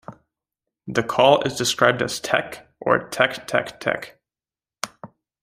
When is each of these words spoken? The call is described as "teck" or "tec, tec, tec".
The 0.87 1.03
call 1.03 1.43
is 1.43 1.55
described 1.55 2.01
as 2.01 2.19
"teck" 2.19 2.67
or 2.79 3.07
"tec, 3.09 3.45
tec, 3.45 3.79
tec". 3.79 4.19